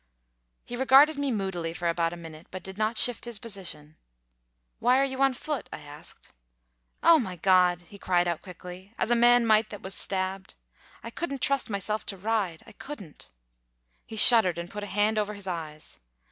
He 0.65 0.75
regarded 0.75 1.19
me 1.19 1.31
moodily 1.31 1.75
for 1.75 1.87
about 1.87 2.11
a 2.11 2.17
minute, 2.17 2.47
but 2.49 2.63
did 2.63 2.75
not 2.75 2.97
shift 2.97 3.25
his 3.25 3.37
position. 3.37 3.97
"Why 4.79 4.97
are 4.97 5.03
you 5.05 5.21
on 5.21 5.35
foot?" 5.35 5.69
I 5.71 5.77
asked. 5.81 6.33
"Oh, 7.03 7.19
my 7.19 7.35
God!" 7.35 7.83
he 7.83 7.99
cried 7.99 8.27
out 8.27 8.41
quickly, 8.41 8.95
as 8.97 9.11
a 9.11 9.15
man 9.15 9.45
might 9.45 9.69
that 9.69 9.83
was 9.83 9.93
stabbed; 9.93 10.55
"I 11.03 11.11
couldn't 11.11 11.43
trust 11.43 11.69
myself 11.69 12.03
to 12.07 12.17
ride; 12.17 12.63
I 12.65 12.71
couldn't." 12.71 13.29
He 14.03 14.15
shuddered, 14.15 14.57
and 14.57 14.71
put 14.71 14.83
a 14.83 14.87
hand 14.87 15.19
over 15.19 15.35
his 15.35 15.45
eyes. 15.45 15.99